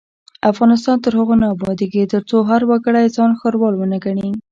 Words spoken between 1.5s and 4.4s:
ابادیږي، ترڅو هر وګړی ځان ښاروال ونه ګڼي.